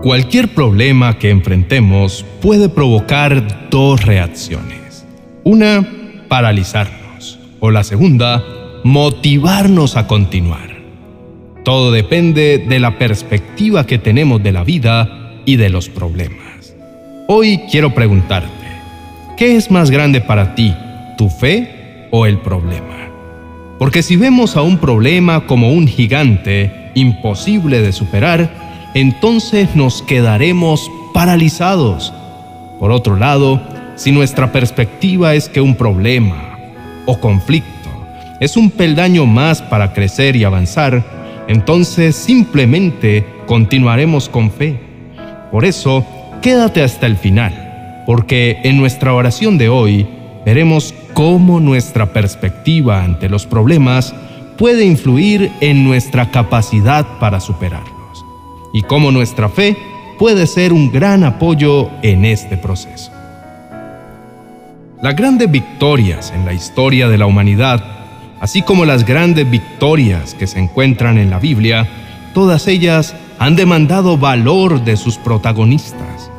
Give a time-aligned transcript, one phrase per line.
[0.00, 5.04] Cualquier problema que enfrentemos puede provocar dos reacciones.
[5.42, 5.84] Una,
[6.28, 7.40] paralizarnos.
[7.58, 8.44] O la segunda,
[8.84, 10.70] motivarnos a continuar.
[11.64, 16.76] Todo depende de la perspectiva que tenemos de la vida y de los problemas.
[17.26, 18.68] Hoy quiero preguntarte,
[19.36, 20.76] ¿qué es más grande para ti,
[21.16, 23.10] tu fe o el problema?
[23.80, 30.90] Porque si vemos a un problema como un gigante imposible de superar, entonces nos quedaremos
[31.12, 32.12] paralizados.
[32.78, 33.60] Por otro lado,
[33.96, 36.58] si nuestra perspectiva es que un problema
[37.06, 37.78] o conflicto
[38.40, 41.04] es un peldaño más para crecer y avanzar,
[41.48, 44.78] entonces simplemente continuaremos con fe.
[45.50, 46.06] Por eso,
[46.40, 50.06] quédate hasta el final, porque en nuestra oración de hoy
[50.46, 54.14] veremos cómo nuestra perspectiva ante los problemas
[54.56, 57.97] puede influir en nuestra capacidad para superar
[58.78, 59.76] y cómo nuestra fe
[60.20, 63.10] puede ser un gran apoyo en este proceso.
[65.02, 67.82] Las grandes victorias en la historia de la humanidad,
[68.38, 71.88] así como las grandes victorias que se encuentran en la Biblia,
[72.34, 76.30] todas ellas han demandado valor de sus protagonistas,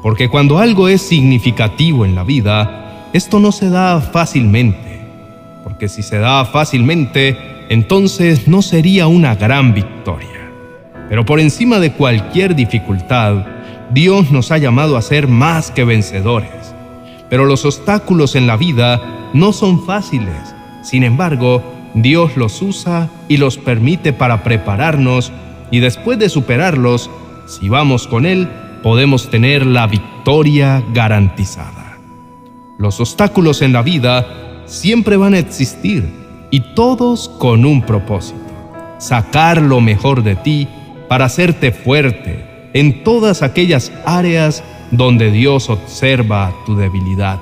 [0.00, 5.00] porque cuando algo es significativo en la vida, esto no se da fácilmente,
[5.64, 7.36] porque si se da fácilmente,
[7.70, 10.37] entonces no sería una gran victoria.
[11.08, 13.46] Pero por encima de cualquier dificultad,
[13.90, 16.74] Dios nos ha llamado a ser más que vencedores.
[17.30, 19.00] Pero los obstáculos en la vida
[19.32, 20.54] no son fáciles.
[20.82, 21.62] Sin embargo,
[21.94, 25.32] Dios los usa y los permite para prepararnos
[25.70, 27.10] y después de superarlos,
[27.46, 28.48] si vamos con Él,
[28.82, 31.98] podemos tener la victoria garantizada.
[32.78, 34.26] Los obstáculos en la vida
[34.66, 36.08] siempre van a existir
[36.50, 38.38] y todos con un propósito,
[38.98, 40.68] sacar lo mejor de ti
[41.08, 47.38] para hacerte fuerte en todas aquellas áreas donde Dios observa tu debilidad.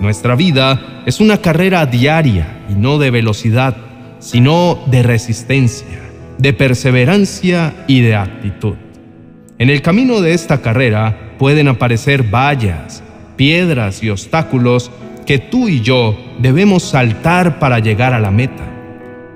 [0.00, 3.76] Nuestra vida es una carrera diaria y no de velocidad,
[4.18, 6.00] sino de resistencia,
[6.38, 8.74] de perseverancia y de actitud.
[9.58, 13.02] En el camino de esta carrera pueden aparecer vallas,
[13.36, 14.90] piedras y obstáculos
[15.26, 18.64] que tú y yo debemos saltar para llegar a la meta.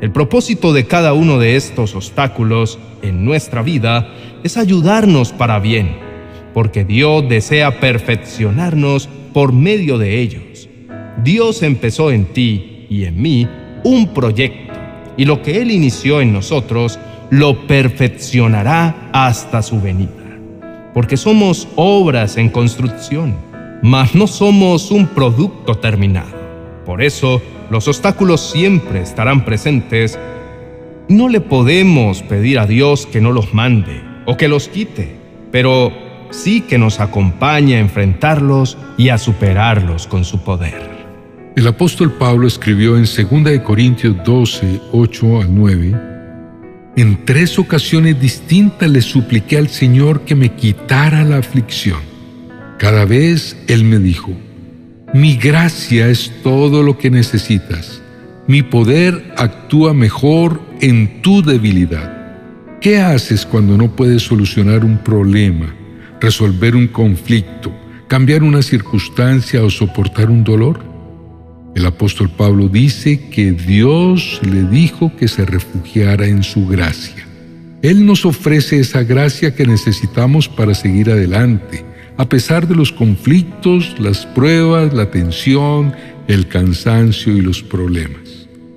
[0.00, 4.08] El propósito de cada uno de estos obstáculos en nuestra vida
[4.42, 5.96] es ayudarnos para bien,
[6.54, 10.68] porque Dios desea perfeccionarnos por medio de ellos.
[11.22, 13.48] Dios empezó en ti y en mí
[13.84, 14.74] un proyecto,
[15.16, 16.98] y lo que Él inició en nosotros
[17.30, 20.10] lo perfeccionará hasta su venida.
[20.94, 23.34] Porque somos obras en construcción,
[23.82, 26.34] mas no somos un producto terminado.
[26.84, 30.18] Por eso, los obstáculos siempre estarán presentes.
[31.08, 35.14] No le podemos pedir a Dios que no los mande o que los quite,
[35.52, 35.92] pero
[36.30, 40.96] sí que nos acompañe a enfrentarlos y a superarlos con su poder.
[41.54, 45.94] El apóstol Pablo escribió en 2 Corintios 12, 8 al 9,
[46.96, 52.00] En tres ocasiones distintas le supliqué al Señor que me quitara la aflicción.
[52.78, 54.32] Cada vez Él me dijo,
[55.14, 58.02] mi gracia es todo lo que necesitas.
[58.48, 62.12] Mi poder actúa mejor en tu debilidad.
[62.80, 65.74] ¿Qué haces cuando no puedes solucionar un problema,
[66.20, 67.72] resolver un conflicto,
[68.06, 70.80] cambiar una circunstancia o soportar un dolor?
[71.74, 77.26] El apóstol Pablo dice que Dios le dijo que se refugiara en su gracia.
[77.82, 81.84] Él nos ofrece esa gracia que necesitamos para seguir adelante
[82.18, 85.94] a pesar de los conflictos, las pruebas, la tensión,
[86.28, 88.25] el cansancio y los problemas.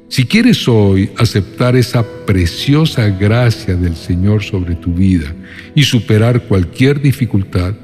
[0.09, 5.35] Si quieres hoy aceptar esa preciosa gracia del Señor sobre tu vida
[5.75, 7.75] y superar cualquier dificultad,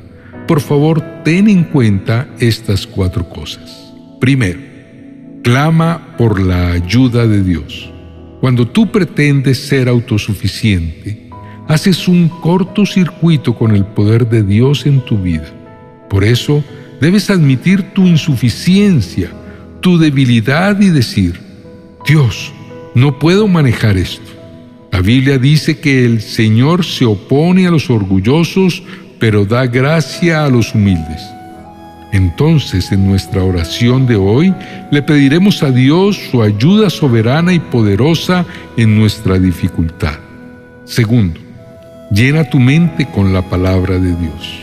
[0.47, 3.93] por favor ten en cuenta estas cuatro cosas.
[4.19, 4.59] Primero,
[5.43, 7.91] clama por la ayuda de Dios.
[8.41, 11.29] Cuando tú pretendes ser autosuficiente,
[11.67, 15.53] haces un cortocircuito con el poder de Dios en tu vida.
[16.09, 16.63] Por eso
[16.99, 19.29] debes admitir tu insuficiencia,
[19.79, 21.44] tu debilidad y decir,
[22.07, 22.51] Dios,
[22.93, 24.31] no puedo manejar esto.
[24.91, 28.83] La Biblia dice que el Señor se opone a los orgullosos,
[29.19, 31.21] pero da gracia a los humildes.
[32.11, 34.53] Entonces, en nuestra oración de hoy,
[34.91, 38.45] le pediremos a Dios su ayuda soberana y poderosa
[38.77, 40.19] en nuestra dificultad.
[40.85, 41.45] Segundo,
[42.11, 44.59] Llena tu mente con la palabra de Dios.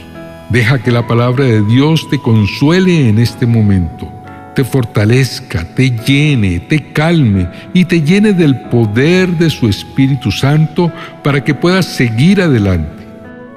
[0.48, 4.08] Deja que la palabra de Dios te consuele en este momento,
[4.54, 10.93] te fortalezca, te llene, te calme y te llene del poder de su Espíritu Santo
[11.22, 13.02] para que puedas seguir adelante.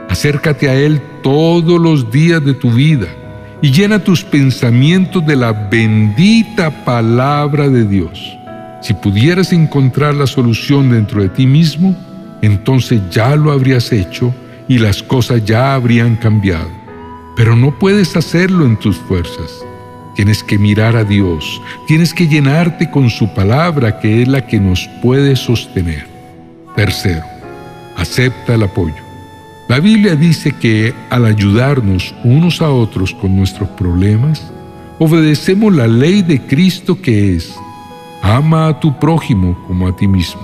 [0.10, 3.08] Acércate a Él todos los días de tu vida
[3.62, 8.38] y llena tus pensamientos de la bendita palabra de Dios.
[8.82, 11.96] Si pudieras encontrar la solución dentro de ti mismo,
[12.42, 14.34] entonces ya lo habrías hecho
[14.68, 16.70] y las cosas ya habrían cambiado.
[17.36, 19.66] Pero no puedes hacerlo en tus fuerzas.
[20.16, 24.60] Tienes que mirar a Dios, tienes que llenarte con su palabra que es la que
[24.60, 26.08] nos puede sostener.
[26.76, 27.24] Tercero,
[27.98, 28.96] acepta el apoyo.
[29.68, 34.52] La Biblia dice que al ayudarnos unos a otros con nuestros problemas,
[35.00, 37.54] obedecemos la ley de Cristo que es,
[38.22, 40.42] ama a tu prójimo como a ti mismo.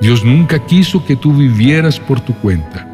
[0.00, 2.87] Dios nunca quiso que tú vivieras por tu cuenta.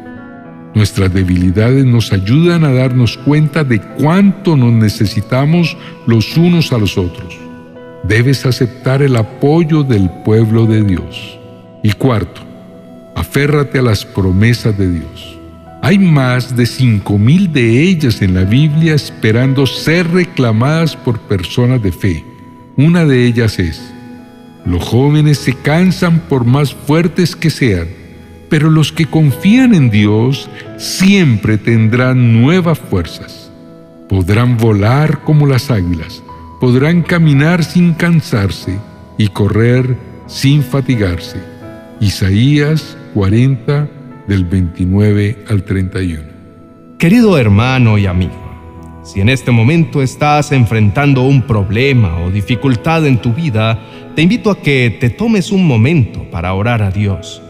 [0.75, 6.97] Nuestras debilidades nos ayudan a darnos cuenta de cuánto nos necesitamos los unos a los
[6.97, 7.33] otros.
[8.03, 11.39] Debes aceptar el apoyo del pueblo de Dios.
[11.81, 12.41] Y cuarto,
[13.15, 15.39] aférrate a las promesas de Dios.
[15.81, 21.81] Hay más de cinco mil de ellas en la Biblia esperando ser reclamadas por personas
[21.81, 22.25] de fe.
[22.75, 23.93] Una de ellas es,
[24.65, 27.87] los jóvenes se cansan por más fuertes que sean,
[28.49, 33.51] pero los que confían en Dios siempre tendrán nuevas fuerzas.
[34.09, 36.23] Podrán volar como las águilas,
[36.59, 38.79] podrán caminar sin cansarse
[39.17, 39.97] y correr
[40.27, 41.41] sin fatigarse.
[41.99, 43.89] Isaías 40
[44.27, 46.23] del 29 al 31.
[46.99, 48.45] Querido hermano y amigo,
[49.03, 53.79] si en este momento estás enfrentando un problema o dificultad en tu vida,
[54.15, 57.41] te invito a que te tomes un momento para orar a Dios.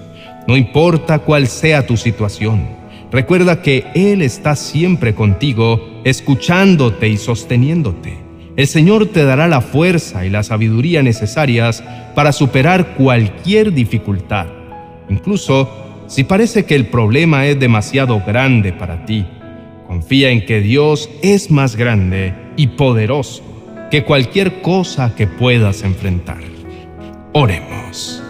[0.47, 2.67] No importa cuál sea tu situación,
[3.11, 8.17] recuerda que Él está siempre contigo, escuchándote y sosteniéndote.
[8.55, 11.83] El Señor te dará la fuerza y la sabiduría necesarias
[12.13, 14.47] para superar cualquier dificultad
[15.09, 15.69] incluso
[16.07, 19.25] si parece que el problema es demasiado grande para ti.
[19.87, 23.43] Confía en que Dios es más grande y poderoso
[23.91, 26.39] que cualquier cosa que puedas enfrentar.
[27.33, 28.24] Oremos.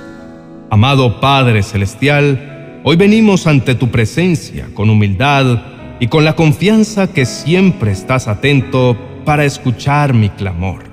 [0.72, 5.62] Amado Padre Celestial, hoy venimos ante tu presencia con humildad
[6.00, 10.84] y con la confianza que siempre estás atento para escuchar mi clamor.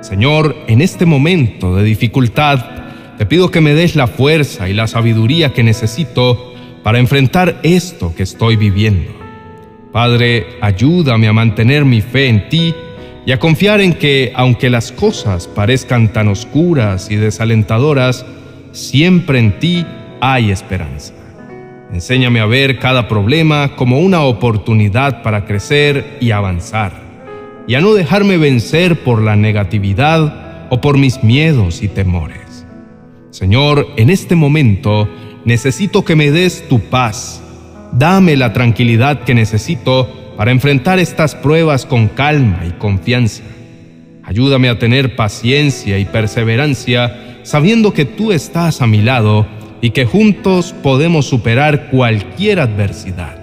[0.00, 2.64] Señor, en este momento de dificultad,
[3.18, 8.14] te pido que me des la fuerza y la sabiduría que necesito para enfrentar esto
[8.14, 9.12] que estoy viviendo.
[9.92, 12.74] Padre, ayúdame a mantener mi fe en ti
[13.26, 18.24] y a confiar en que, aunque las cosas parezcan tan oscuras y desalentadoras,
[18.76, 19.84] siempre en ti
[20.20, 21.14] hay esperanza.
[21.92, 26.92] Enséñame a ver cada problema como una oportunidad para crecer y avanzar,
[27.66, 32.66] y a no dejarme vencer por la negatividad o por mis miedos y temores.
[33.30, 35.08] Señor, en este momento
[35.44, 37.42] necesito que me des tu paz.
[37.92, 43.42] Dame la tranquilidad que necesito para enfrentar estas pruebas con calma y confianza.
[44.24, 49.46] Ayúdame a tener paciencia y perseverancia sabiendo que tú estás a mi lado
[49.80, 53.38] y que juntos podemos superar cualquier adversidad.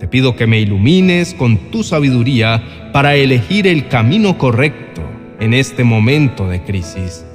[0.00, 5.02] Te pido que me ilumines con tu sabiduría para elegir el camino correcto
[5.40, 7.26] en este momento de crisis.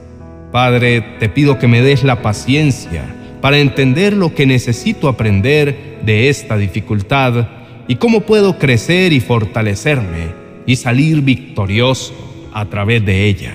[0.51, 3.03] Padre, te pido que me des la paciencia
[3.39, 7.47] para entender lo que necesito aprender de esta dificultad
[7.87, 10.31] y cómo puedo crecer y fortalecerme
[10.65, 13.53] y salir victorioso a través de ella.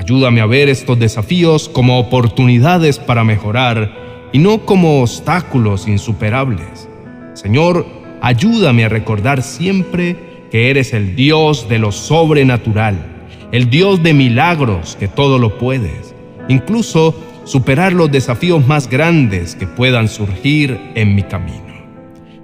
[0.00, 6.88] Ayúdame a ver estos desafíos como oportunidades para mejorar y no como obstáculos insuperables.
[7.34, 7.86] Señor,
[8.22, 10.16] ayúdame a recordar siempre
[10.50, 13.18] que eres el Dios de lo sobrenatural
[13.52, 16.14] el Dios de milagros que todo lo puedes,
[16.48, 17.14] incluso
[17.44, 21.58] superar los desafíos más grandes que puedan surgir en mi camino.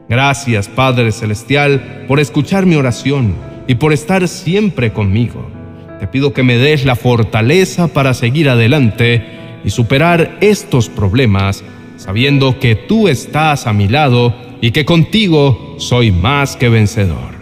[0.09, 3.35] Gracias Padre Celestial por escuchar mi oración
[3.69, 5.56] y por estar siempre conmigo.
[6.01, 9.25] Te pido que me des la fortaleza para seguir adelante
[9.65, 11.65] y superar estos problemas,
[11.97, 17.37] sabiendo que tú estás a mi lado y que contigo soy más que vencedor.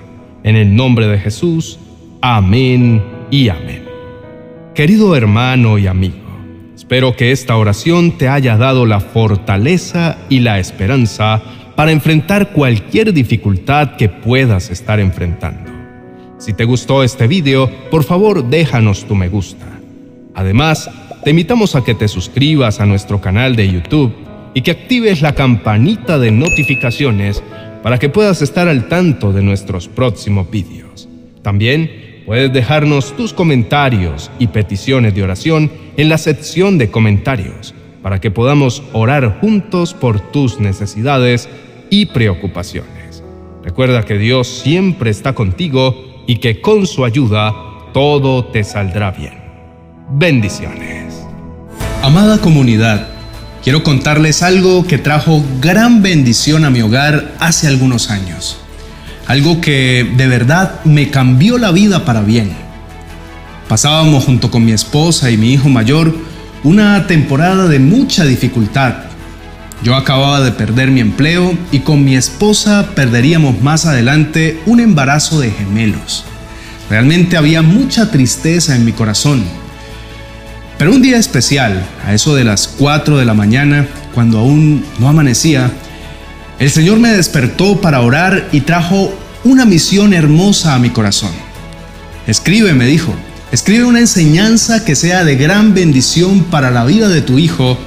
[0.44, 1.78] En el nombre de Jesús,
[2.20, 3.84] amén y amén.
[4.74, 6.16] Querido hermano y amigo,
[6.76, 11.42] espero que esta oración te haya dado la fortaleza y la esperanza
[11.74, 15.73] para enfrentar cualquier dificultad que puedas estar enfrentando.
[16.38, 19.66] Si te gustó este video, por favor déjanos tu me gusta.
[20.34, 20.90] Además,
[21.24, 24.12] te invitamos a que te suscribas a nuestro canal de YouTube
[24.52, 27.42] y que actives la campanita de notificaciones
[27.82, 31.08] para que puedas estar al tanto de nuestros próximos vídeos.
[31.42, 38.18] También Puedes dejarnos tus comentarios y peticiones de oración en la sección de comentarios para
[38.18, 41.50] que podamos orar juntos por tus necesidades
[41.90, 43.22] y preocupaciones.
[43.62, 47.52] Recuerda que Dios siempre está contigo y que con su ayuda
[47.92, 49.34] todo te saldrá bien.
[50.10, 51.14] Bendiciones.
[52.02, 53.08] Amada comunidad,
[53.62, 58.58] quiero contarles algo que trajo gran bendición a mi hogar hace algunos años.
[59.26, 62.52] Algo que de verdad me cambió la vida para bien.
[63.68, 66.14] Pasábamos junto con mi esposa y mi hijo mayor
[66.62, 68.94] una temporada de mucha dificultad.
[69.84, 75.38] Yo acababa de perder mi empleo y con mi esposa perderíamos más adelante un embarazo
[75.38, 76.24] de gemelos.
[76.90, 79.44] Realmente había mucha tristeza en mi corazón
[80.78, 85.08] pero un día especial, a eso de las 4 de la mañana, cuando aún no
[85.08, 85.70] amanecía,
[86.58, 91.30] el Señor me despertó para orar y trajo una misión hermosa a mi corazón.
[92.26, 93.14] Escribe, me dijo,
[93.52, 97.78] escribe una enseñanza que sea de gran bendición para la vida de tu hijo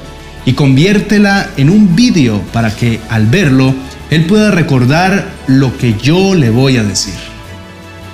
[0.47, 3.75] y conviértela en un vídeo para que al verlo
[4.09, 7.13] él pueda recordar lo que yo le voy a decir.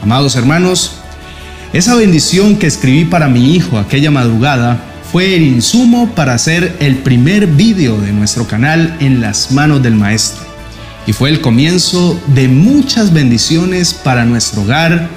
[0.02, 0.94] Amados hermanos,
[1.74, 6.98] esa bendición que escribí para mi hijo aquella madrugada fue el insumo para hacer el
[6.98, 10.44] primer vídeo de nuestro canal en las manos del maestro.
[11.06, 15.08] Y fue el comienzo de muchas bendiciones para nuestro hogar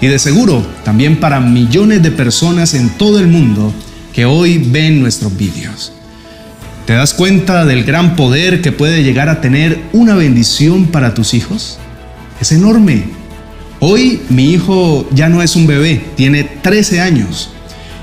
[0.00, 3.74] y de seguro también para millones de personas en todo el mundo
[4.14, 5.92] que hoy ven nuestros vídeos.
[6.86, 11.34] ¿Te das cuenta del gran poder que puede llegar a tener una bendición para tus
[11.34, 11.78] hijos?
[12.40, 13.22] Es enorme
[13.84, 17.50] Hoy mi hijo ya no es un bebé, tiene 13 años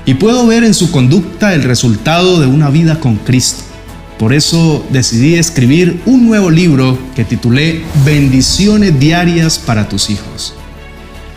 [0.04, 3.62] y puedo ver en su conducta el resultado de una vida con Cristo.
[4.18, 10.52] Por eso decidí escribir un nuevo libro que titulé Bendiciones Diarias para tus hijos.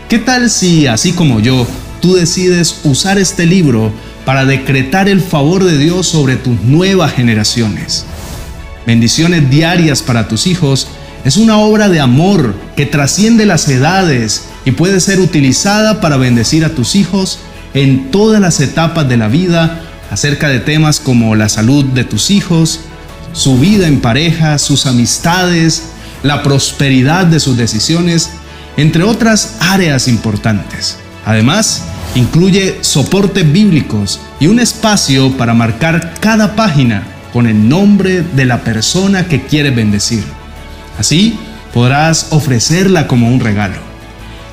[0.09, 1.65] ¿Qué tal si, así como yo,
[2.01, 3.93] tú decides usar este libro
[4.25, 8.05] para decretar el favor de Dios sobre tus nuevas generaciones?
[8.85, 10.87] Bendiciones diarias para tus hijos
[11.23, 16.65] es una obra de amor que trasciende las edades y puede ser utilizada para bendecir
[16.65, 17.39] a tus hijos
[17.73, 22.29] en todas las etapas de la vida acerca de temas como la salud de tus
[22.29, 22.81] hijos,
[23.31, 25.83] su vida en pareja, sus amistades,
[26.23, 28.31] la prosperidad de sus decisiones,
[28.75, 30.97] entre otras áreas importantes.
[31.25, 31.83] Además,
[32.15, 38.63] incluye soportes bíblicos y un espacio para marcar cada página con el nombre de la
[38.63, 40.23] persona que quiere bendecir.
[40.99, 41.37] Así
[41.73, 43.77] podrás ofrecerla como un regalo.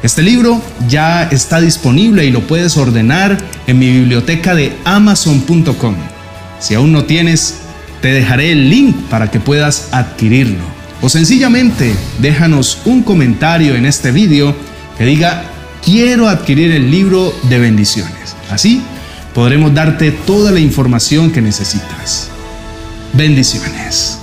[0.03, 3.37] Este libro ya está disponible y lo puedes ordenar
[3.67, 5.95] en mi biblioteca de amazon.com.
[6.59, 7.59] Si aún no tienes,
[8.01, 10.65] te dejaré el link para que puedas adquirirlo.
[11.03, 14.55] O sencillamente déjanos un comentario en este video
[14.97, 15.45] que diga
[15.85, 18.37] quiero adquirir el libro de bendiciones.
[18.51, 18.83] Así
[19.35, 22.29] podremos darte toda la información que necesitas.
[23.13, 24.20] Bendiciones.